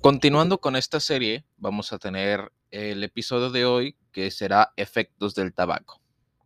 Continuando 0.00 0.60
con 0.60 0.76
esta 0.76 1.00
serie, 1.00 1.44
vamos 1.56 1.92
a 1.92 1.98
tener 1.98 2.52
el 2.70 3.02
episodio 3.02 3.50
de 3.50 3.64
hoy 3.64 3.96
que 4.12 4.30
será 4.30 4.72
Efectos 4.76 5.34
del 5.34 5.52
tabaco. 5.52 6.00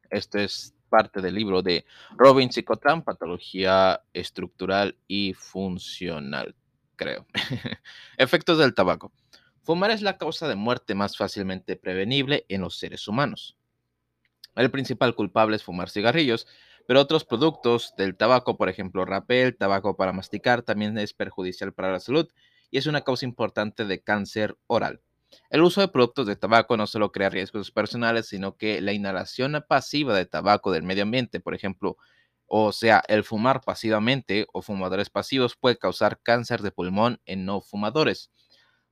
Este 0.09 0.45
es 0.45 0.75
parte 0.89 1.21
del 1.21 1.35
libro 1.35 1.61
de 1.61 1.85
Robin 2.17 2.51
Psicotran, 2.51 3.03
Patología 3.03 4.01
Estructural 4.15 4.97
y 5.07 5.35
Funcional, 5.35 6.57
creo. 6.97 7.27
Efectos 8.17 8.57
del 8.57 8.75
tabaco. 8.75 9.13
Fumar 9.63 9.91
es 9.91 10.01
la 10.01 10.17
causa 10.17 10.49
de 10.49 10.57
muerte 10.57 10.95
más 10.95 11.19
fácilmente 11.19 11.77
prevenible 11.77 12.47
en 12.49 12.63
los 12.63 12.79
seres 12.79 13.07
humanos. 13.07 13.59
El 14.57 14.71
principal 14.71 15.15
culpable 15.15 15.57
es 15.57 15.63
fumar 15.63 15.91
cigarrillos, 15.91 16.47
pero 16.87 17.03
otros 17.03 17.27
productos 17.27 17.93
del 17.99 18.17
tabaco, 18.17 18.57
por 18.57 18.71
ejemplo, 18.71 19.05
rapel, 19.05 19.59
tabaco 19.59 19.95
para 19.95 20.15
masticar, 20.15 20.63
también 20.63 20.97
es 20.97 21.13
perjudicial 21.13 21.75
para 21.75 21.93
la 21.93 22.01
salud 22.01 22.31
y 22.73 22.79
es 22.79 22.87
una 22.87 23.03
causa 23.03 23.25
importante 23.25 23.85
de 23.85 24.03
cáncer 24.03 24.57
oral. 24.67 25.01
El 25.51 25.63
uso 25.63 25.81
de 25.81 25.89
productos 25.89 26.27
de 26.27 26.37
tabaco 26.37 26.77
no 26.77 26.87
solo 26.87 27.13
crea 27.13 27.31
riesgos 27.31 27.71
personales, 27.71 28.27
sino 28.27 28.57
que 28.57 28.81
la 28.81 28.93
inhalación 28.93 29.63
pasiva 29.69 30.17
de 30.17 30.27
tabaco 30.27 30.73
del 30.73 30.83
medio 30.83 31.05
ambiente, 31.05 31.39
por 31.39 31.55
ejemplo, 31.55 31.97
o 32.47 32.73
sea, 32.73 33.03
el 33.09 33.25
fumar 33.25 33.61
pasivamente 33.61 34.47
o 34.53 34.63
fumadores 34.63 35.11
pasivos 35.11 35.57
puede 35.57 35.79
causar 35.79 36.21
cáncer 36.23 36.63
de 36.63 36.73
pulmón 36.73 37.21
en 37.27 37.45
no 37.45 37.61
fumadores. 37.61 38.31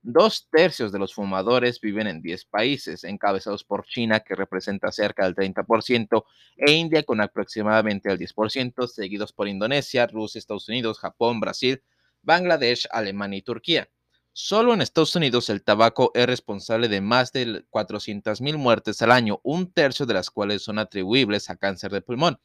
Dos 0.03 0.47
tercios 0.51 0.91
de 0.91 0.97
los 0.97 1.13
fumadores 1.13 1.79
viven 1.79 2.07
en 2.07 2.21
10 2.23 2.45
países, 2.45 3.03
encabezados 3.03 3.63
por 3.63 3.85
China, 3.85 4.21
que 4.21 4.33
representa 4.33 4.91
cerca 4.91 5.25
del 5.25 5.35
30%, 5.35 6.25
e 6.57 6.71
India 6.71 7.03
con 7.03 7.21
aproximadamente 7.21 8.11
el 8.11 8.17
10%, 8.17 8.87
seguidos 8.87 9.31
por 9.31 9.47
Indonesia, 9.47 10.07
Rusia, 10.07 10.39
Estados 10.39 10.67
Unidos, 10.69 10.97
Japón, 10.97 11.39
Brasil, 11.39 11.83
Bangladesh, 12.23 12.87
Alemania 12.91 13.39
y 13.39 13.41
Turquía. 13.41 13.89
Solo 14.33 14.73
en 14.73 14.81
Estados 14.81 15.15
Unidos 15.15 15.49
el 15.49 15.61
tabaco 15.61 16.11
es 16.13 16.25
responsable 16.25 16.87
de 16.87 17.01
más 17.01 17.33
de 17.33 17.65
400.000 17.69 18.57
muertes 18.57 19.01
al 19.01 19.11
año, 19.11 19.41
un 19.43 19.71
tercio 19.71 20.05
de 20.05 20.13
las 20.13 20.29
cuales 20.29 20.63
son 20.63 20.79
atribuibles 20.79 21.49
a 21.49 21.57
cáncer 21.57 21.91
de 21.91 22.01
pulmón. 22.01 22.39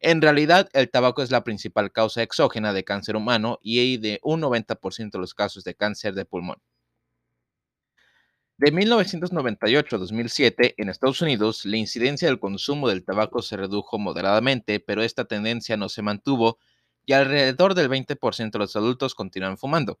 En 0.00 0.20
realidad, 0.20 0.68
el 0.72 0.90
tabaco 0.90 1.22
es 1.22 1.30
la 1.30 1.44
principal 1.44 1.92
causa 1.92 2.22
exógena 2.22 2.72
de 2.72 2.84
cáncer 2.84 3.16
humano 3.16 3.60
y 3.62 3.96
de 3.98 4.18
un 4.22 4.42
90% 4.42 5.12
de 5.12 5.18
los 5.18 5.32
casos 5.32 5.64
de 5.64 5.74
cáncer 5.74 6.14
de 6.14 6.24
pulmón. 6.24 6.58
De 8.58 8.70
1998 8.70 9.96
a 9.96 9.98
2007, 9.98 10.74
en 10.76 10.88
Estados 10.88 11.22
Unidos, 11.22 11.64
la 11.64 11.78
incidencia 11.78 12.28
del 12.28 12.38
consumo 12.38 12.88
del 12.88 13.04
tabaco 13.04 13.42
se 13.42 13.56
redujo 13.56 13.98
moderadamente, 13.98 14.80
pero 14.80 15.02
esta 15.02 15.24
tendencia 15.24 15.76
no 15.76 15.88
se 15.88 16.02
mantuvo 16.02 16.58
y 17.06 17.12
alrededor 17.12 17.74
del 17.74 17.88
20% 17.88 18.50
de 18.50 18.58
los 18.58 18.76
adultos 18.76 19.14
continúan 19.14 19.58
fumando. 19.58 19.98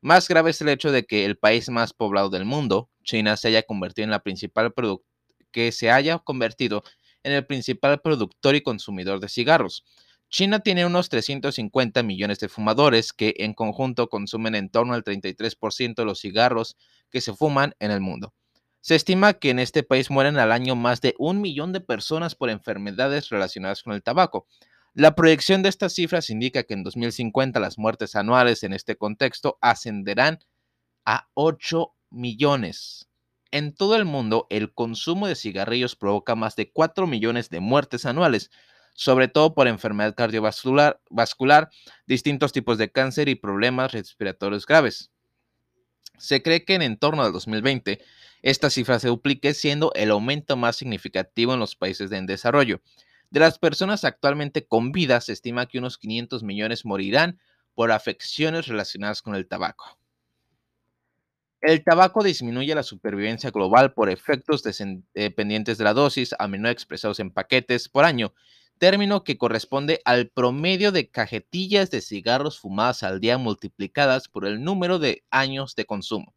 Más 0.00 0.26
grave 0.28 0.50
es 0.50 0.60
el 0.60 0.68
hecho 0.68 0.90
de 0.90 1.04
que 1.04 1.24
el 1.24 1.38
país 1.38 1.68
más 1.68 1.92
poblado 1.92 2.28
del 2.28 2.44
mundo, 2.44 2.90
China, 3.04 3.36
se 3.36 3.48
haya 3.48 3.62
convertido 3.62 4.04
en 4.04 4.10
la 4.10 4.22
principal 4.22 4.72
en 7.24 7.32
el 7.32 7.46
principal 7.46 8.00
productor 8.00 8.54
y 8.56 8.62
consumidor 8.62 9.20
de 9.20 9.28
cigarros. 9.28 9.84
China 10.28 10.60
tiene 10.60 10.86
unos 10.86 11.10
350 11.10 12.02
millones 12.02 12.40
de 12.40 12.48
fumadores 12.48 13.12
que 13.12 13.34
en 13.38 13.52
conjunto 13.52 14.08
consumen 14.08 14.54
en 14.54 14.70
torno 14.70 14.94
al 14.94 15.04
33% 15.04 15.94
de 15.94 16.04
los 16.04 16.20
cigarros 16.20 16.76
que 17.10 17.20
se 17.20 17.34
fuman 17.34 17.74
en 17.78 17.90
el 17.90 18.00
mundo. 18.00 18.32
Se 18.80 18.96
estima 18.96 19.34
que 19.34 19.50
en 19.50 19.58
este 19.58 19.82
país 19.82 20.10
mueren 20.10 20.38
al 20.38 20.50
año 20.50 20.74
más 20.74 21.00
de 21.00 21.14
un 21.18 21.40
millón 21.40 21.72
de 21.72 21.80
personas 21.80 22.34
por 22.34 22.50
enfermedades 22.50 23.28
relacionadas 23.28 23.82
con 23.82 23.92
el 23.92 24.02
tabaco, 24.02 24.48
la 24.94 25.14
proyección 25.14 25.62
de 25.62 25.70
estas 25.70 25.94
cifras 25.94 26.28
indica 26.28 26.64
que 26.64 26.74
en 26.74 26.82
2050 26.82 27.58
las 27.60 27.78
muertes 27.78 28.14
anuales 28.14 28.62
en 28.62 28.74
este 28.74 28.96
contexto 28.96 29.58
ascenderán 29.62 30.40
a 31.06 31.28
8 31.34 31.94
millones. 32.10 33.08
En 33.50 33.74
todo 33.74 33.96
el 33.96 34.04
mundo, 34.04 34.46
el 34.50 34.72
consumo 34.72 35.26
de 35.26 35.34
cigarrillos 35.34 35.96
provoca 35.96 36.34
más 36.34 36.56
de 36.56 36.70
4 36.70 37.06
millones 37.06 37.48
de 37.48 37.60
muertes 37.60 38.04
anuales, 38.04 38.50
sobre 38.94 39.28
todo 39.28 39.54
por 39.54 39.66
enfermedad 39.66 40.14
cardiovascular, 40.14 41.00
vascular, 41.08 41.70
distintos 42.06 42.52
tipos 42.52 42.76
de 42.76 42.90
cáncer 42.90 43.28
y 43.28 43.34
problemas 43.34 43.92
respiratorios 43.92 44.66
graves. 44.66 45.10
Se 46.18 46.42
cree 46.42 46.64
que 46.64 46.74
en 46.74 46.98
torno 46.98 47.22
al 47.22 47.32
2020 47.32 48.00
esta 48.42 48.70
cifra 48.70 48.98
se 48.98 49.08
duplique, 49.08 49.54
siendo 49.54 49.92
el 49.94 50.10
aumento 50.10 50.56
más 50.56 50.76
significativo 50.76 51.54
en 51.54 51.60
los 51.60 51.76
países 51.76 52.12
en 52.12 52.26
desarrollo. 52.26 52.82
De 53.32 53.40
las 53.40 53.58
personas 53.58 54.04
actualmente 54.04 54.66
con 54.66 54.92
vida, 54.92 55.18
se 55.22 55.32
estima 55.32 55.64
que 55.64 55.78
unos 55.78 55.96
500 55.96 56.42
millones 56.42 56.84
morirán 56.84 57.40
por 57.72 57.90
afecciones 57.90 58.66
relacionadas 58.66 59.22
con 59.22 59.34
el 59.34 59.48
tabaco. 59.48 59.98
El 61.62 61.82
tabaco 61.82 62.22
disminuye 62.22 62.74
la 62.74 62.82
supervivencia 62.82 63.50
global 63.50 63.94
por 63.94 64.10
efectos 64.10 64.62
dependientes 65.14 65.78
de 65.78 65.84
la 65.84 65.94
dosis, 65.94 66.34
a 66.38 66.46
menudo 66.46 66.72
expresados 66.72 67.20
en 67.20 67.30
paquetes 67.30 67.88
por 67.88 68.04
año, 68.04 68.34
término 68.76 69.24
que 69.24 69.38
corresponde 69.38 70.02
al 70.04 70.28
promedio 70.28 70.92
de 70.92 71.08
cajetillas 71.08 71.90
de 71.90 72.02
cigarros 72.02 72.60
fumadas 72.60 73.02
al 73.02 73.18
día 73.18 73.38
multiplicadas 73.38 74.28
por 74.28 74.44
el 74.44 74.62
número 74.62 74.98
de 74.98 75.24
años 75.30 75.74
de 75.74 75.86
consumo. 75.86 76.34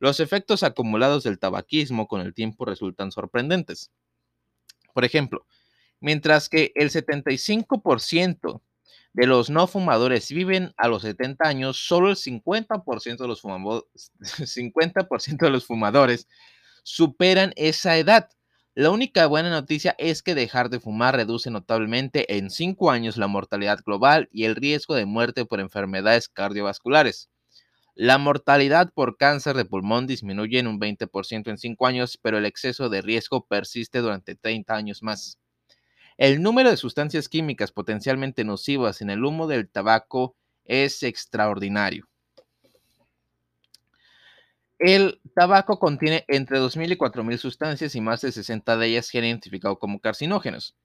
Los 0.00 0.18
efectos 0.18 0.64
acumulados 0.64 1.22
del 1.22 1.38
tabaquismo 1.38 2.08
con 2.08 2.22
el 2.22 2.34
tiempo 2.34 2.64
resultan 2.64 3.12
sorprendentes. 3.12 3.92
Por 4.92 5.04
ejemplo, 5.04 5.46
mientras 6.04 6.50
que 6.50 6.70
el 6.74 6.90
75% 6.90 8.60
de 9.14 9.26
los 9.26 9.48
no 9.48 9.66
fumadores 9.66 10.30
viven 10.30 10.74
a 10.76 10.86
los 10.86 11.00
70 11.00 11.48
años, 11.48 11.78
solo 11.78 12.10
el 12.10 12.16
50% 12.16 13.16
de 13.16 13.26
los, 13.26 13.40
50 13.40 15.08
de 15.40 15.50
los 15.50 15.64
fumadores 15.64 16.28
superan 16.82 17.54
esa 17.56 17.96
edad. 17.96 18.28
La 18.74 18.90
única 18.90 19.26
buena 19.26 19.48
noticia 19.48 19.94
es 19.96 20.22
que 20.22 20.34
dejar 20.34 20.68
de 20.68 20.78
fumar 20.78 21.16
reduce 21.16 21.50
notablemente 21.50 22.36
en 22.36 22.50
5 22.50 22.90
años 22.90 23.16
la 23.16 23.26
mortalidad 23.26 23.78
global 23.82 24.28
y 24.30 24.44
el 24.44 24.56
riesgo 24.56 24.94
de 24.96 25.06
muerte 25.06 25.46
por 25.46 25.58
enfermedades 25.58 26.28
cardiovasculares. 26.28 27.30
La 27.94 28.18
mortalidad 28.18 28.92
por 28.92 29.16
cáncer 29.16 29.56
de 29.56 29.64
pulmón 29.64 30.06
disminuye 30.06 30.58
en 30.58 30.66
un 30.66 30.78
20% 30.78 31.48
en 31.48 31.56
5 31.56 31.86
años, 31.86 32.18
pero 32.20 32.36
el 32.36 32.44
exceso 32.44 32.90
de 32.90 33.00
riesgo 33.00 33.46
persiste 33.46 34.00
durante 34.00 34.34
30 34.34 34.74
años 34.74 35.02
más. 35.02 35.38
El 36.16 36.42
número 36.42 36.70
de 36.70 36.76
sustancias 36.76 37.28
químicas 37.28 37.72
potencialmente 37.72 38.44
nocivas 38.44 39.02
en 39.02 39.10
el 39.10 39.24
humo 39.24 39.48
del 39.48 39.68
tabaco 39.68 40.36
es 40.64 41.02
extraordinario. 41.02 42.08
El 44.78 45.20
tabaco 45.34 45.80
contiene 45.80 46.24
entre 46.28 46.60
2.000 46.60 46.92
y 46.92 46.96
4.000 46.96 47.38
sustancias 47.38 47.96
y 47.96 48.00
más 48.00 48.20
de 48.20 48.30
60 48.30 48.76
de 48.76 48.86
ellas 48.86 49.06
se 49.06 49.18
han 49.18 49.24
identificado 49.24 49.78
como 49.78 49.98
carcinógenos. 49.98 50.76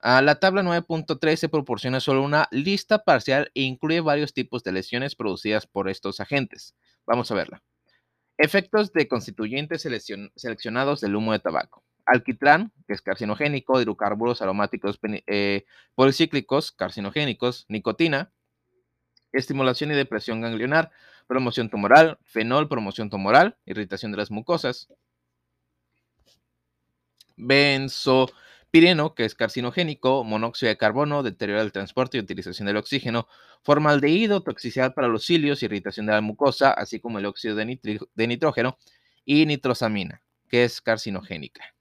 La 0.00 0.36
tabla 0.36 0.62
9.13 0.62 1.50
proporciona 1.50 1.98
solo 1.98 2.22
una 2.22 2.46
lista 2.52 3.02
parcial 3.02 3.50
e 3.54 3.62
incluye 3.62 4.00
varios 4.00 4.32
tipos 4.32 4.62
de 4.62 4.72
lesiones 4.72 5.16
producidas 5.16 5.66
por 5.66 5.88
estos 5.88 6.20
agentes. 6.20 6.74
Vamos 7.04 7.30
a 7.30 7.34
verla. 7.34 7.62
Efectos 8.38 8.92
de 8.92 9.08
constituyentes 9.08 9.82
seleccionados 9.82 11.00
del 11.00 11.16
humo 11.16 11.32
de 11.32 11.40
tabaco 11.40 11.82
alquitrán, 12.06 12.72
que 12.86 12.94
es 12.94 13.02
carcinogénico, 13.02 13.80
hidrocarburos 13.80 14.42
aromáticos 14.42 14.98
eh, 15.26 15.64
policíclicos, 15.94 16.72
carcinogénicos, 16.72 17.66
nicotina, 17.68 18.32
estimulación 19.32 19.90
y 19.90 19.94
depresión 19.94 20.40
ganglionar, 20.40 20.90
promoción 21.26 21.70
tumoral, 21.70 22.18
fenol, 22.24 22.68
promoción 22.68 23.10
tumoral, 23.10 23.56
irritación 23.64 24.12
de 24.12 24.18
las 24.18 24.30
mucosas, 24.30 24.88
benzopireno, 27.36 29.14
que 29.14 29.24
es 29.24 29.34
carcinogénico, 29.34 30.24
monóxido 30.24 30.68
de 30.68 30.76
carbono, 30.76 31.22
deterioro 31.22 31.60
del 31.60 31.72
transporte 31.72 32.18
y 32.18 32.20
utilización 32.20 32.66
del 32.66 32.76
oxígeno, 32.76 33.28
formaldehído, 33.62 34.42
toxicidad 34.42 34.94
para 34.94 35.08
los 35.08 35.24
cilios, 35.24 35.62
irritación 35.62 36.06
de 36.06 36.12
la 36.12 36.20
mucosa, 36.20 36.72
así 36.72 37.00
como 37.00 37.18
el 37.18 37.26
óxido 37.26 37.56
de 37.56 38.26
nitrógeno, 38.26 38.76
y 39.24 39.46
nitrosamina, 39.46 40.22
que 40.48 40.64
es 40.64 40.80
carcinogénica. 40.80 41.71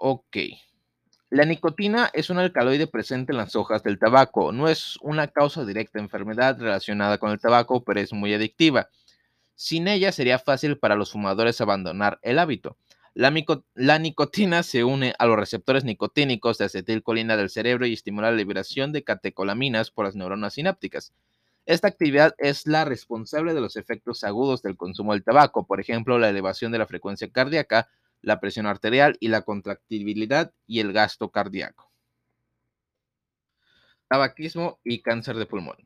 Ok. 0.00 0.36
La 1.28 1.44
nicotina 1.44 2.08
es 2.14 2.30
un 2.30 2.38
alcaloide 2.38 2.86
presente 2.86 3.32
en 3.32 3.38
las 3.38 3.56
hojas 3.56 3.82
del 3.82 3.98
tabaco. 3.98 4.52
No 4.52 4.68
es 4.68 4.96
una 5.02 5.26
causa 5.26 5.64
directa 5.64 5.98
de 5.98 6.04
enfermedad 6.04 6.56
relacionada 6.58 7.18
con 7.18 7.32
el 7.32 7.40
tabaco, 7.40 7.82
pero 7.82 7.98
es 7.98 8.12
muy 8.12 8.32
adictiva. 8.32 8.88
Sin 9.56 9.88
ella 9.88 10.12
sería 10.12 10.38
fácil 10.38 10.78
para 10.78 10.94
los 10.94 11.10
fumadores 11.10 11.60
abandonar 11.60 12.20
el 12.22 12.38
hábito. 12.38 12.76
La, 13.12 13.98
nicotina 13.98 14.62
se 14.62 14.84
une 14.84 15.14
a 15.18 15.26
los 15.26 15.36
receptores 15.36 15.82
nicotínicos 15.82 16.58
de 16.58 16.66
acetilcolina 16.66 17.36
del 17.36 17.50
cerebro 17.50 17.84
y 17.84 17.94
estimula 17.94 18.30
la 18.30 18.36
liberación 18.36 18.92
de 18.92 19.02
catecolaminas 19.02 19.90
por 19.90 20.04
las 20.04 20.14
neuronas 20.14 20.54
sinápticas. 20.54 21.12
Esta 21.66 21.88
actividad 21.88 22.36
es 22.38 22.68
la 22.68 22.84
responsable 22.84 23.52
de 23.52 23.60
los 23.60 23.74
efectos 23.74 24.22
agudos 24.22 24.62
del 24.62 24.76
consumo 24.76 25.12
del 25.12 25.24
tabaco, 25.24 25.66
por 25.66 25.80
ejemplo, 25.80 26.20
la 26.20 26.28
elevación 26.28 26.70
de 26.70 26.78
la 26.78 26.86
frecuencia 26.86 27.28
cardíaca, 27.28 27.88
la 28.22 28.40
presión 28.40 28.66
arterial 28.66 29.16
y 29.20 29.28
la 29.28 29.42
contractibilidad 29.42 30.52
y 30.66 30.80
el 30.80 30.92
gasto 30.92 31.30
cardíaco. 31.30 31.90
Tabaquismo 34.08 34.80
y 34.84 35.02
cáncer 35.02 35.36
de 35.36 35.46
pulmón. 35.46 35.76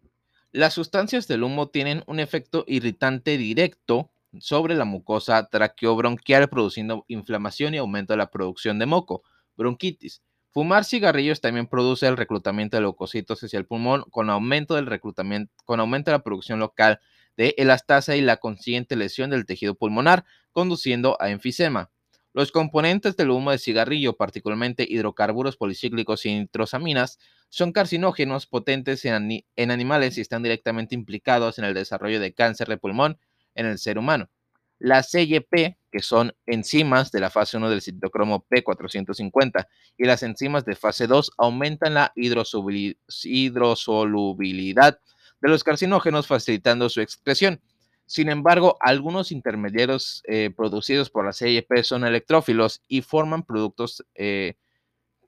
Las 0.52 0.75
sustancias 0.75 1.26
del 1.29 1.43
humo 1.43 1.69
tienen 1.69 2.05
un 2.06 2.20
efecto 2.20 2.64
irritante 2.67 3.37
directo 3.38 4.11
sobre 4.38 4.75
la 4.75 4.84
mucosa 4.84 5.49
traqueobronquial, 5.49 6.49
produciendo 6.49 7.05
inflamación 7.08 7.75
y 7.75 7.79
aumento 7.79 8.12
de 8.12 8.19
la 8.19 8.31
producción 8.31 8.78
de 8.78 8.87
moco, 8.87 9.23
bronquitis. 9.56 10.23
Fumar 10.50 10.85
cigarrillos 10.85 11.40
también 11.40 11.67
produce 11.67 12.06
el 12.06 12.19
reclutamiento 12.19 12.76
de 12.76 12.82
leucocitos 12.82 13.43
hacia 13.43 13.58
el 13.58 13.67
pulmón 13.67 14.05
con 14.11 14.28
aumento 14.28 14.75
del 14.75 14.87
reclutamiento, 14.87 15.52
con 15.64 15.81
aumento 15.81 16.11
de 16.11 16.19
la 16.19 16.23
producción 16.23 16.58
local 16.58 17.00
de 17.37 17.55
elastasa 17.56 18.17
y 18.17 18.20
la 18.20 18.37
consiguiente 18.37 18.94
lesión 18.94 19.31
del 19.31 19.46
tejido 19.46 19.75
pulmonar, 19.75 20.26
conduciendo 20.52 21.17
a 21.20 21.31
enfisema. 21.31 21.90
Los 22.34 22.50
componentes 22.50 23.14
del 23.17 23.31
humo 23.31 23.50
de 23.50 23.58
cigarrillo, 23.58 24.17
particularmente 24.17 24.87
hidrocarburos 24.88 25.58
policíclicos 25.58 26.25
y 26.25 26.32
nitrosaminas, 26.34 27.19
son 27.50 27.73
carcinógenos 27.73 28.46
potentes 28.46 29.05
en, 29.05 29.44
animales 29.70 30.17
y 30.17 30.23
están 30.23 30.43
directamente 30.43 30.94
implicados 30.94 31.58
en 31.58 31.67
el 31.67 31.75
desarrollo 31.75 32.20
de 32.20 32.32
cáncer 32.32 32.69
de 32.69 32.79
pulmón 32.79 33.19
en 33.55 33.67
el 33.67 33.79
ser 33.79 33.99
humano. 33.99 34.31
La 34.79 35.02
CYP, 35.02 35.76
que 35.90 36.00
son 36.00 36.34
enzimas 36.46 37.12
de 37.12 37.20
la 37.20 37.29
fase 37.29 37.58
1 37.58 37.69
del 37.69 37.82
citocromo 37.82 38.46
P450, 38.49 39.67
y 39.99 40.06
las 40.06 40.23
enzimas 40.23 40.64
de 40.64 40.75
fase 40.75 41.06
2 41.06 41.32
aumentan 41.37 41.93
la 41.93 42.14
hidrosolubilidad 42.17 44.99
de 45.43 45.49
los 45.49 45.62
carcinógenos, 45.62 46.26
facilitando 46.26 46.88
su 46.88 47.02
excreción. 47.02 47.61
Sin 48.06 48.28
embargo, 48.28 48.76
algunos 48.81 49.32
intermediarios 49.32 50.22
eh, 50.26 50.50
producidos 50.54 51.10
por 51.10 51.25
la 51.25 51.32
CIP 51.32 51.82
son 51.82 52.04
electrófilos 52.04 52.82
y 52.88 53.02
forman 53.02 53.43
productos 53.43 54.04
eh, 54.14 54.54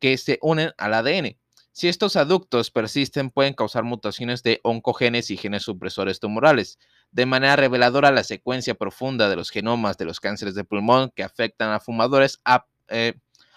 que 0.01 0.17
se 0.19 0.39
unen 0.43 0.73
al 0.77 0.95
ADN. 0.95 1.39
Si 1.73 1.89
estos 1.89 2.15
aductos 2.15 2.71
persisten, 2.71 3.31
pueden 3.31 3.53
causar 3.53 3.83
mutaciones 3.83 4.45
de 4.45 4.61
oncogenes 4.63 5.33
y 5.33 5.37
genes 5.37 5.65
supresores 5.65 6.21
tumorales. 6.21 6.79
De 7.11 7.27
manera 7.27 7.57
reveladora, 7.57 8.13
la 8.13 8.23
secuencia 8.23 8.75
profunda 8.75 9.29
de 9.29 9.35
los 9.35 9.51
genomas 9.51 9.99
de 9.99 10.05
los 10.05 10.21
cánceres 10.21 10.55
de 10.55 10.63
pulmón 10.63 11.11
que 11.17 11.25
afectan 11.25 11.73
a 11.73 11.81
fumadores 11.81 12.41
ha, 12.45 12.67
eh, 12.89 13.15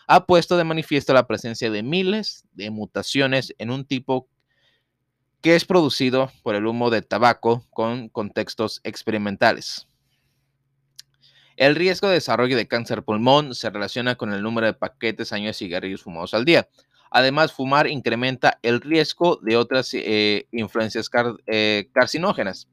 ha 0.08 0.26
puesto 0.26 0.58
de 0.58 0.64
manifiesto 0.64 1.14
la 1.14 1.28
presencia 1.28 1.70
de 1.70 1.84
miles 1.84 2.48
de 2.54 2.72
mutaciones 2.72 3.54
en 3.60 3.70
un 3.70 3.86
tipo 3.86 4.28
que 5.42 5.56
es 5.56 5.66
producido 5.66 6.32
por 6.44 6.56
el 6.56 6.66
humo 6.66 6.90
de 6.90 7.02
tabaco 7.02 7.66
con 7.70 8.10
contextos 8.10 8.82
experimentales. 8.84 9.88
El 11.56 11.76
riesgo 11.76 12.08
de 12.08 12.16
desarrollo 12.16 12.56
de 12.56 12.68
cáncer 12.68 13.04
pulmón 13.04 13.56
se 13.56 13.70
relaciona 13.70 14.16
con 14.16 14.32
el 14.32 14.44
número 14.44 14.68
de 14.68 14.74
paquetes 14.74 15.34
años 15.34 15.48
de 15.48 15.66
cigarrillos 15.66 16.04
fumados 16.04 16.34
al 16.36 16.46
día. 16.46 16.70
Además, 17.10 17.52
fumar 17.54 17.88
incrementa 17.88 18.60
el 18.62 18.82
riesgo 18.82 19.40
de 19.42 19.58
otras 19.58 19.92
eh, 19.94 20.48
influencias 20.52 21.10
eh, 21.48 21.90
carcinógenas. 21.94 22.68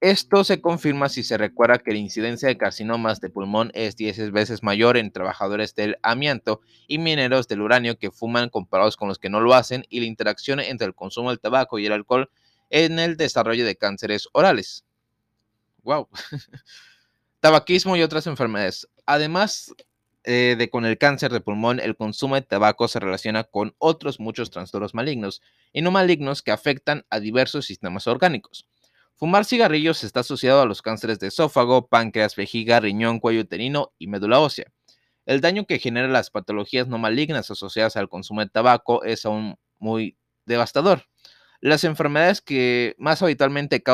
Esto 0.00 0.44
se 0.44 0.62
confirma 0.62 1.10
si 1.10 1.22
se 1.22 1.36
recuerda 1.36 1.78
que 1.78 1.92
la 1.92 1.98
incidencia 1.98 2.48
de 2.48 2.56
carcinomas 2.56 3.20
de 3.20 3.28
pulmón 3.28 3.70
es 3.74 3.96
10 3.96 4.32
veces 4.32 4.62
mayor 4.62 4.96
en 4.96 5.12
trabajadores 5.12 5.74
del 5.74 5.98
amianto 6.02 6.62
y 6.88 6.96
mineros 6.96 7.48
del 7.48 7.60
uranio 7.60 7.98
que 7.98 8.10
fuman 8.10 8.48
comparados 8.48 8.96
con 8.96 9.08
los 9.08 9.18
que 9.18 9.28
no 9.28 9.40
lo 9.40 9.52
hacen 9.52 9.84
y 9.90 10.00
la 10.00 10.06
interacción 10.06 10.58
entre 10.58 10.86
el 10.86 10.94
consumo 10.94 11.28
del 11.28 11.38
tabaco 11.38 11.78
y 11.78 11.84
el 11.84 11.92
alcohol 11.92 12.30
en 12.70 12.98
el 12.98 13.18
desarrollo 13.18 13.66
de 13.66 13.76
cánceres 13.76 14.26
orales. 14.32 14.86
Wow. 15.82 16.08
Tabaquismo 17.40 17.94
y 17.94 18.02
otras 18.02 18.26
enfermedades. 18.26 18.88
Además 19.04 19.74
eh, 20.24 20.56
de 20.58 20.70
con 20.70 20.86
el 20.86 20.96
cáncer 20.96 21.30
de 21.30 21.40
pulmón, 21.40 21.78
el 21.78 21.94
consumo 21.94 22.36
de 22.36 22.42
tabaco 22.42 22.88
se 22.88 23.00
relaciona 23.00 23.44
con 23.44 23.74
otros 23.76 24.18
muchos 24.18 24.50
trastornos 24.50 24.94
malignos 24.94 25.42
y 25.74 25.82
no 25.82 25.90
malignos 25.90 26.40
que 26.40 26.52
afectan 26.52 27.04
a 27.10 27.20
diversos 27.20 27.66
sistemas 27.66 28.06
orgánicos. 28.06 28.66
Fumar 29.20 29.44
cigarrillos 29.44 30.02
está 30.02 30.20
asociado 30.20 30.62
a 30.62 30.64
los 30.64 30.80
cánceres 30.80 31.18
de 31.18 31.26
esófago, 31.26 31.88
páncreas, 31.88 32.36
vejiga, 32.36 32.80
riñón, 32.80 33.20
cuello 33.20 33.42
uterino 33.42 33.92
y 33.98 34.06
médula 34.06 34.40
ósea. 34.40 34.72
El 35.26 35.42
daño 35.42 35.66
que 35.66 35.78
genera 35.78 36.08
las 36.08 36.30
patologías 36.30 36.88
no 36.88 36.96
malignas 36.96 37.50
asociadas 37.50 37.98
al 37.98 38.08
consumo 38.08 38.40
de 38.40 38.48
tabaco 38.48 39.04
es 39.04 39.26
aún 39.26 39.58
muy 39.78 40.16
devastador. 40.46 41.02
Las 41.60 41.84
enfermedades 41.84 42.40
que 42.40 42.94
más 42.96 43.20
habitualmente 43.20 43.84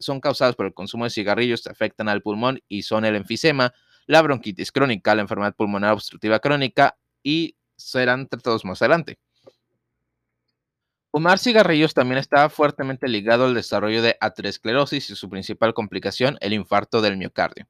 son 0.00 0.20
causadas 0.20 0.56
por 0.56 0.66
el 0.66 0.74
consumo 0.74 1.04
de 1.04 1.10
cigarrillos 1.10 1.64
afectan 1.68 2.08
al 2.08 2.20
pulmón 2.20 2.60
y 2.68 2.82
son 2.82 3.04
el 3.04 3.14
enfisema, 3.14 3.72
la 4.06 4.20
bronquitis 4.20 4.72
crónica, 4.72 5.14
la 5.14 5.22
enfermedad 5.22 5.54
pulmonar 5.54 5.92
obstructiva 5.92 6.40
crónica 6.40 6.98
y 7.22 7.56
serán 7.76 8.26
tratados 8.26 8.64
más 8.64 8.82
adelante. 8.82 9.20
Fumar 11.14 11.38
cigarrillos 11.38 11.92
también 11.92 12.16
está 12.16 12.48
fuertemente 12.48 13.06
ligado 13.06 13.44
al 13.44 13.52
desarrollo 13.52 14.00
de 14.00 14.16
aterosclerosis 14.18 15.10
y 15.10 15.14
su 15.14 15.28
principal 15.28 15.74
complicación, 15.74 16.38
el 16.40 16.54
infarto 16.54 17.02
del 17.02 17.18
miocardio. 17.18 17.68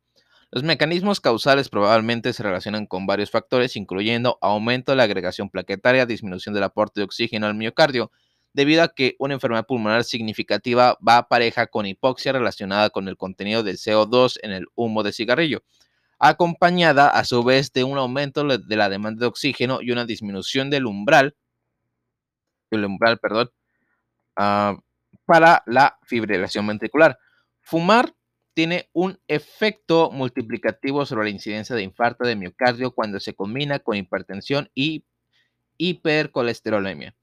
Los 0.53 0.63
mecanismos 0.63 1.19
causales 1.21 1.69
probablemente 1.69 2.33
se 2.33 2.45
relacionan 2.45 2.87
con 2.87 3.05
varios 3.05 3.33
factores, 3.33 3.75
incluyendo 3.75 4.39
aumento 4.41 4.93
de 4.93 4.97
la 4.97 5.03
agregación 5.03 5.51
plaquetaria, 5.51 6.07
disminución 6.07 6.55
del 6.55 6.63
aporte 6.63 7.01
de 7.01 7.05
oxígeno 7.05 7.49
al 7.49 7.57
miocardio, 7.57 8.13
debido 8.53 8.85
a 8.85 8.95
que 8.95 9.17
una 9.19 9.35
enfermedad 9.35 9.67
pulmonar 9.67 10.05
significativa 10.05 10.97
va 11.07 11.27
pareja 11.27 11.67
con 11.67 11.85
hipoxia 11.85 12.31
relacionada 12.31 12.91
con 12.91 13.09
el 13.09 13.17
contenido 13.17 13.65
de 13.65 13.73
CO2 13.73 14.39
en 14.45 14.53
el 14.53 14.67
humo 14.77 15.03
de 15.03 15.13
cigarrillo, 15.13 15.65
acompañada 16.21 17.09
a 17.09 17.25
su 17.25 17.43
vez 17.43 17.73
de 17.73 17.83
un 17.83 17.99
aumento 17.99 18.45
de 18.45 18.77
la 18.77 18.89
demanda 18.89 19.23
de 19.23 19.27
oxígeno 19.27 19.81
y 19.83 19.91
una 19.91 20.05
disminución 20.05 20.71
del 20.71 20.87
umbral 20.87 21.35
perdón, 23.21 23.51
ah, 24.37 24.77
para 25.25 25.63
la 25.67 25.99
fibrilación 26.05 26.67
ventricular. 26.67 27.19
Fumar 27.61 28.15
tiene 28.55 28.91
un 28.93 29.19
efecto 29.29 30.11
multiplicativo 30.11 31.07
sobre 31.07 31.25
la 31.25 31.31
incidencia 31.31 31.75
de 31.75 31.83
infarto 31.83 32.27
de 32.27 32.37
miocardio 32.37 32.93
cuando 32.93 33.19
se 33.21 33.35
combina 33.35 33.79
con 33.79 33.97
hipertensión 33.97 34.71
y 34.75 35.05
hipercolesterolemia. 35.79 37.15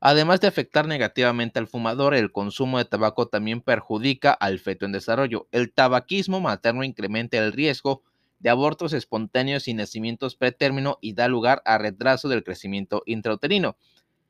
Además 0.00 0.40
de 0.40 0.46
afectar 0.46 0.86
negativamente 0.86 1.58
al 1.58 1.66
fumador, 1.66 2.14
el 2.14 2.30
consumo 2.30 2.78
de 2.78 2.84
tabaco 2.84 3.26
también 3.26 3.60
perjudica 3.60 4.32
al 4.32 4.60
feto 4.60 4.86
en 4.86 4.92
desarrollo. 4.92 5.48
El 5.50 5.72
tabaquismo 5.72 6.40
materno 6.40 6.84
incrementa 6.84 7.36
el 7.36 7.52
riesgo 7.52 8.02
de 8.38 8.50
abortos 8.50 8.92
espontáneos 8.92 9.66
y 9.66 9.74
nacimientos 9.74 10.36
pretérmino 10.36 10.98
y 11.00 11.14
da 11.14 11.26
lugar 11.26 11.62
a 11.64 11.78
retraso 11.78 12.28
del 12.28 12.44
crecimiento 12.44 13.02
intrauterino. 13.06 13.76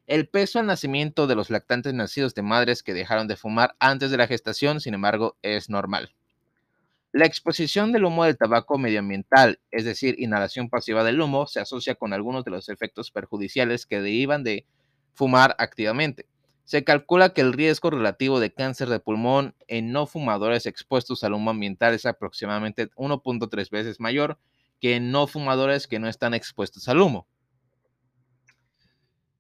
El 0.08 0.26
peso 0.26 0.58
al 0.58 0.64
nacimiento 0.64 1.26
de 1.26 1.34
los 1.34 1.50
lactantes 1.50 1.92
nacidos 1.92 2.34
de 2.34 2.40
madres 2.40 2.82
que 2.82 2.94
dejaron 2.94 3.28
de 3.28 3.36
fumar 3.36 3.76
antes 3.78 4.10
de 4.10 4.16
la 4.16 4.26
gestación, 4.26 4.80
sin 4.80 4.94
embargo, 4.94 5.36
es 5.42 5.68
normal. 5.68 6.14
La 7.12 7.26
exposición 7.26 7.92
del 7.92 8.06
humo 8.06 8.24
del 8.24 8.38
tabaco 8.38 8.78
medioambiental, 8.78 9.60
es 9.70 9.84
decir, 9.84 10.14
inhalación 10.18 10.70
pasiva 10.70 11.04
del 11.04 11.20
humo, 11.20 11.46
se 11.46 11.60
asocia 11.60 11.94
con 11.94 12.14
algunos 12.14 12.42
de 12.46 12.52
los 12.52 12.70
efectos 12.70 13.10
perjudiciales 13.10 13.84
que 13.84 14.00
derivan 14.00 14.44
de 14.44 14.64
fumar 15.12 15.54
activamente. 15.58 16.24
Se 16.64 16.84
calcula 16.84 17.34
que 17.34 17.42
el 17.42 17.52
riesgo 17.52 17.90
relativo 17.90 18.40
de 18.40 18.54
cáncer 18.54 18.88
de 18.88 19.00
pulmón 19.00 19.54
en 19.66 19.92
no 19.92 20.06
fumadores 20.06 20.64
expuestos 20.64 21.22
al 21.22 21.34
humo 21.34 21.50
ambiental 21.50 21.92
es 21.92 22.06
aproximadamente 22.06 22.88
1.3 22.92 23.68
veces 23.68 24.00
mayor 24.00 24.38
que 24.80 24.96
en 24.96 25.10
no 25.10 25.26
fumadores 25.26 25.86
que 25.86 25.98
no 25.98 26.08
están 26.08 26.32
expuestos 26.32 26.88
al 26.88 27.02
humo. 27.02 27.26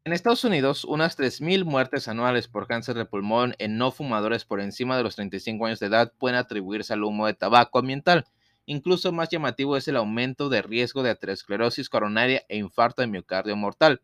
En 0.08 0.14
Estados 0.14 0.42
Unidos, 0.42 0.86
unas 0.86 1.18
3.000 1.18 1.66
muertes 1.66 2.08
anuales 2.08 2.48
por 2.48 2.66
cáncer 2.66 2.96
de 2.96 3.04
pulmón 3.04 3.54
en 3.58 3.76
no 3.76 3.90
fumadores 3.90 4.46
por 4.46 4.62
encima 4.62 4.96
de 4.96 5.02
los 5.02 5.16
35 5.16 5.66
años 5.66 5.80
de 5.80 5.88
edad 5.88 6.14
pueden 6.16 6.38
atribuirse 6.38 6.94
al 6.94 7.04
humo 7.04 7.26
de 7.26 7.34
tabaco 7.34 7.78
ambiental. 7.78 8.24
Incluso 8.64 9.12
más 9.12 9.28
llamativo 9.28 9.76
es 9.76 9.86
el 9.86 9.96
aumento 9.96 10.48
de 10.48 10.62
riesgo 10.62 11.02
de 11.02 11.10
aterosclerosis 11.10 11.90
coronaria 11.90 12.42
e 12.48 12.56
infarto 12.56 13.02
de 13.02 13.08
miocardio 13.08 13.54
mortal. 13.54 14.00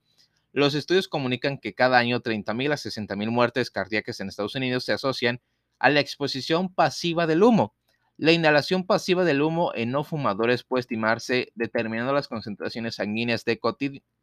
Los 0.53 0.75
estudios 0.75 1.09
comunican 1.09 1.57
que 1.57 1.73
cada 1.73 1.97
año 1.97 2.21
30.000 2.21 2.73
a 2.73 2.77
60.000 2.77 3.31
muertes 3.31 3.71
cardíacas 3.71 4.21
en 4.21 4.29
Estados 4.29 4.57
Unidos 4.57 4.85
se 4.85 4.93
asocian 4.93 5.41
a 5.79 5.89
la 5.89 6.01
exposición 6.01 6.69
pasiva 6.69 7.27
del 7.27 7.43
humo. 7.43 7.75
La 8.19 8.33
inhalación 8.33 8.85
pasiva 8.85 9.25
del 9.25 9.41
humo 9.41 9.73
en 9.75 9.91
no 9.91 10.05
fumadores 10.05 10.65
puede 10.65 10.81
estimarse 10.81 11.51
determinando 11.55 12.13
las 12.13 12.29
concentraciones 12.29 12.97
sanguíneas 12.97 13.47
de 13.47 13.59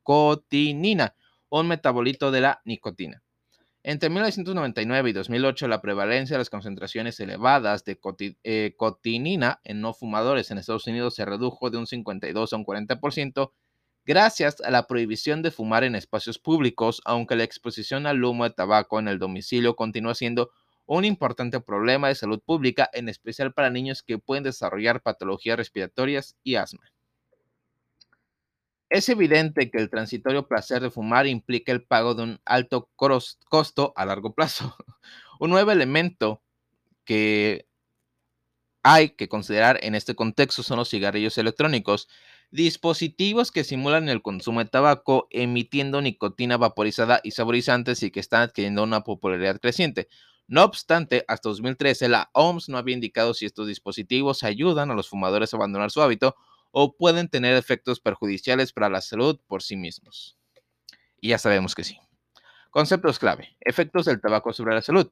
cotinina, 0.03 1.15
un 1.60 1.67
metabolito 1.67 2.31
de 2.31 2.41
la 2.41 2.62
nicotina. 2.65 3.22
Entre 3.84 4.10
1999 4.10 5.10
y 5.10 5.13
2008, 5.13 5.67
la 5.67 5.81
prevalencia 5.81 6.36
de 6.36 6.39
las 6.39 6.50
concentraciones 6.50 7.20
elevadas 7.20 7.84
de 7.84 8.00
eh, 8.43 8.75
cotinina 8.77 9.60
en 9.63 9.81
no 9.81 9.93
fumadores 9.93 10.51
en 10.51 10.60
Estados 10.60 10.88
Unidos 10.88 11.15
se 11.15 11.25
redujo 11.25 11.70
de 11.70 11.79
un 11.79 11.88
52 11.88 12.53
a 12.53 12.55
un 12.55 12.65
40% 12.65 13.51
gracias 14.05 14.62
a 14.62 14.70
la 14.70 14.88
prohibición 14.88 15.41
de 15.41 15.51
fumar 15.51 15.84
en 15.84 15.96
espacios 15.96 16.38
públicos, 16.39 17.01
aunque 17.05 17.36
la 17.36 17.43
exposición 17.43 18.05
al 18.05 18.24
humo 18.24 18.43
de 18.43 18.51
tabaco 18.51 19.00
en 19.00 19.08
el 19.08 19.20
domicilio 19.20 19.75
continúa 19.75 20.15
siendo 20.15 20.51
un 20.86 21.03
importante 21.03 21.60
problema 21.60 22.08
de 22.08 22.15
salud 22.15 22.41
pública, 22.46 22.89
en 22.93 23.10
especial 23.10 23.53
para 23.53 23.70
niños 23.70 24.03
que 24.03 24.20
pueden 24.20 24.43
desarrollar 24.43 25.01
patologías 25.01 25.58
respiratorias 25.58 26.36
y 26.43 26.55
asma. 26.55 26.84
Es 28.91 29.07
evidente 29.07 29.71
que 29.71 29.77
el 29.77 29.89
transitorio 29.89 30.50
placer 30.50 30.81
de 30.81 30.91
fumar 30.91 31.25
implica 31.25 31.71
el 31.71 31.81
pago 31.81 32.13
de 32.13 32.24
un 32.24 32.41
alto 32.43 32.89
costo 32.98 33.93
a 33.95 34.05
largo 34.05 34.36
plazo. 34.36 34.75
Un 35.39 35.50
nuevo 35.50 35.71
elemento 35.71 36.43
que 37.05 37.67
hay 38.83 39.12
que 39.12 39.29
considerar 39.29 39.79
en 39.81 39.95
este 39.95 40.13
contexto 40.13 40.62
son 40.62 40.77
los 40.77 40.89
cigarrillos 40.89 41.38
electrónicos, 41.38 42.10
dispositivos 42.51 43.53
que 43.53 43.63
simulan 43.63 44.10
el 44.10 44.21
consumo 44.21 44.60
de 44.60 44.69
tabaco 44.69 45.29
emitiendo 45.31 46.01
nicotina 46.01 46.57
vaporizada 46.57 47.21
y 47.24 47.31
saborizantes 47.31 48.03
y 48.03 48.12
que 48.12 48.19
están 48.19 48.41
adquiriendo 48.41 48.83
una 48.83 49.05
popularidad 49.05 49.62
creciente. 49.62 50.10
No 50.48 50.65
obstante, 50.65 51.24
hasta 51.29 51.48
2013 51.48 52.10
la 52.10 52.29
OMS 52.33 52.67
no 52.67 52.77
había 52.77 52.95
indicado 52.95 53.33
si 53.33 53.45
estos 53.45 53.67
dispositivos 53.67 54.43
ayudan 54.43 54.91
a 54.91 54.95
los 54.95 55.07
fumadores 55.07 55.53
a 55.53 55.57
abandonar 55.57 55.91
su 55.91 56.01
hábito 56.01 56.36
o 56.71 56.95
pueden 56.95 57.29
tener 57.29 57.55
efectos 57.55 57.99
perjudiciales 57.99 58.73
para 58.73 58.89
la 58.89 59.01
salud 59.01 59.39
por 59.47 59.61
sí 59.61 59.75
mismos. 59.75 60.37
Y 61.19 61.29
ya 61.29 61.37
sabemos 61.37 61.75
que 61.75 61.83
sí. 61.83 61.99
Conceptos 62.71 63.19
clave. 63.19 63.55
Efectos 63.59 64.05
del 64.05 64.21
tabaco 64.21 64.53
sobre 64.53 64.73
la 64.73 64.81
salud. 64.81 65.11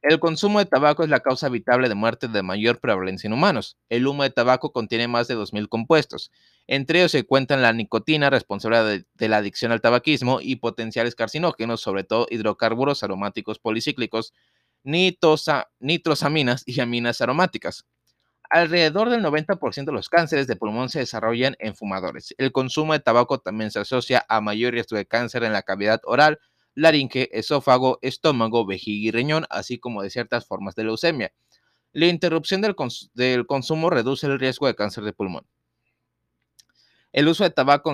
El 0.00 0.20
consumo 0.20 0.60
de 0.60 0.66
tabaco 0.66 1.02
es 1.02 1.08
la 1.08 1.20
causa 1.20 1.46
habitable 1.46 1.88
de 1.88 1.96
muerte 1.96 2.28
de 2.28 2.42
mayor 2.42 2.78
prevalencia 2.78 3.26
en 3.26 3.32
humanos. 3.32 3.76
El 3.88 4.06
humo 4.06 4.22
de 4.22 4.30
tabaco 4.30 4.72
contiene 4.72 5.08
más 5.08 5.26
de 5.26 5.36
2.000 5.36 5.68
compuestos. 5.68 6.30
Entre 6.68 7.00
ellos 7.00 7.10
se 7.10 7.24
cuentan 7.24 7.62
la 7.62 7.72
nicotina, 7.72 8.30
responsable 8.30 9.04
de, 9.14 9.28
la 9.28 9.38
adicción 9.38 9.72
al 9.72 9.80
tabaquismo, 9.80 10.38
y 10.40 10.56
potenciales 10.56 11.16
carcinógenos, 11.16 11.80
sobre 11.80 12.04
todo 12.04 12.28
hidrocarburos 12.30 13.02
aromáticos 13.02 13.58
policíclicos, 13.58 14.34
nitrosaminas 14.84 16.62
y 16.64 16.80
aminas 16.80 17.20
aromáticas. 17.20 17.84
Alrededor 18.50 19.10
del 19.10 19.22
90% 19.22 19.84
de 19.84 19.92
los 19.92 20.08
cánceres 20.08 20.46
de 20.46 20.56
pulmón 20.56 20.88
se 20.88 21.00
desarrollan 21.00 21.56
en 21.58 21.76
fumadores. 21.76 22.34
El 22.38 22.50
consumo 22.50 22.94
de 22.94 23.00
tabaco 23.00 23.38
también 23.38 23.70
se 23.70 23.80
asocia 23.80 24.24
a 24.28 24.40
mayor 24.40 24.72
riesgo 24.72 24.96
de 24.96 25.06
cáncer 25.06 25.44
en 25.44 25.52
la 25.52 25.62
cavidad 25.62 26.00
oral, 26.04 26.38
laringe, 26.74 27.28
esófago, 27.38 27.98
estómago, 28.00 28.64
vejiga 28.64 29.08
y 29.08 29.10
riñón, 29.10 29.44
así 29.50 29.78
como 29.78 30.02
de 30.02 30.08
ciertas 30.08 30.46
formas 30.46 30.74
de 30.76 30.84
leucemia. 30.84 31.32
La 31.92 32.06
interrupción 32.06 32.62
del, 32.62 33.46
consumo 33.46 33.90
reduce 33.90 34.26
el 34.26 34.38
riesgo 34.38 34.66
de 34.66 34.74
cáncer 34.74 35.04
de 35.04 35.12
pulmón. 35.12 35.46
El 37.12 37.28
uso 37.28 37.44
de 37.44 37.50
tabaco 37.50 37.92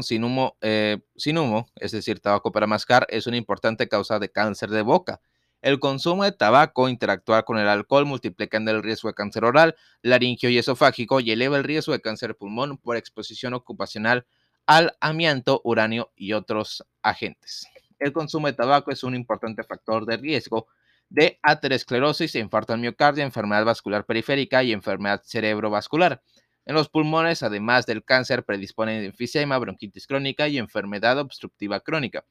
eh, 0.61 0.99
sin 1.17 1.39
humo, 1.39 1.67
es 1.77 1.93
decir, 1.93 2.21
tabaco 2.21 2.53
para 2.53 2.67
mascar, 2.67 3.07
es 3.09 3.27
una 3.27 3.37
importante 3.37 3.89
causa 3.89 4.19
de 4.19 4.31
cáncer 4.31 4.71
de 4.71 4.83
boca. 4.83 5.21
El 5.64 5.80
consumo 5.80 6.25
de 6.25 6.33
tabaco, 6.33 6.90
interactuar 6.90 7.47
con 7.47 7.56
el 7.56 7.68
alcohol, 7.68 8.04
multiplicando 8.04 8.71
el 8.71 8.83
riesgo 8.83 9.09
de 9.09 9.14
cáncer 9.14 9.47
oral, 9.47 9.75
laringio 10.02 10.50
y 10.50 10.59
esofágico 10.59 11.21
y 11.21 11.30
eleva 11.30 11.56
el 11.56 11.64
riesgo 11.64 11.94
de 11.94 12.02
cáncer 12.02 12.28
de 12.28 12.35
pulmón 12.35 12.76
por 12.76 12.99
exposición 12.99 13.54
ocupacional 13.54 14.26
al 14.66 14.94
amianto, 15.00 15.62
uranio 15.64 16.12
y 16.16 16.35
otros 16.35 16.85
agentes. 17.00 17.66
El 17.99 18.12
consumo 18.12 18.47
de 18.47 18.52
tabaco 18.52 18.90
es 18.90 19.04
un 19.04 19.14
importante 19.14 19.64
factor 19.64 20.04
de 20.04 20.18
riesgo 20.18 20.66
de 21.09 21.38
aterosclerosis, 21.42 22.35
infarto 22.35 22.75
al 22.75 22.85
enfermedad 22.85 23.64
vascular 23.64 24.04
periférica 24.04 24.62
y 24.62 24.71
enfermedad 24.71 25.23
cerebrovascular. 25.25 26.21
En 26.66 26.75
los 26.75 26.90
pulmones, 26.90 27.42
además 27.42 27.87
del 27.87 28.04
cáncer, 28.04 28.44
predisponen 28.44 29.02
enfisema, 29.02 29.56
bronquitis 29.56 30.06
crónica 30.06 30.47
y 30.47 30.59
enfermedad 30.59 31.18
obstructiva 31.18 31.80
crónica. 31.80 32.26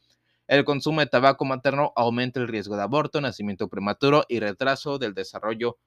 El 0.54 0.66
consumo 0.66 1.00
de 1.00 1.08
tabaco 1.08 1.46
materno 1.46 1.94
aumenta 1.96 2.40
el 2.40 2.48
riesgo 2.48 2.76
de 2.76 2.84
aborto, 2.84 3.20
nacimiento 3.20 3.68
prematuro 3.68 4.24
y 4.30 4.40
retraso 4.40 5.00
del 5.00 5.16
desarrollo 5.16 5.80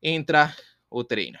intrauterino. 0.00 1.38